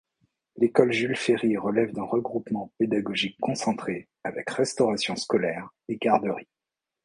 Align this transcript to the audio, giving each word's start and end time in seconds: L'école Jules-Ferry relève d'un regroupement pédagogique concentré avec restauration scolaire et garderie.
L'école 0.57 0.91
Jules-Ferry 0.91 1.57
relève 1.57 1.93
d'un 1.93 2.01
regroupement 2.01 2.71
pédagogique 2.79 3.37
concentré 3.39 4.09
avec 4.23 4.49
restauration 4.49 5.15
scolaire 5.15 5.69
et 5.89 5.97
garderie. 5.97 6.47